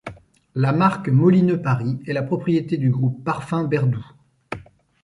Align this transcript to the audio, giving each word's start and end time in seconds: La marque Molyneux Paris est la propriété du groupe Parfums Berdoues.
La 0.55 0.71
marque 0.73 1.09
Molyneux 1.09 1.61
Paris 1.61 1.99
est 2.07 2.13
la 2.13 2.23
propriété 2.23 2.75
du 2.75 2.89
groupe 2.89 3.23
Parfums 3.23 3.67
Berdoues. 3.69 4.09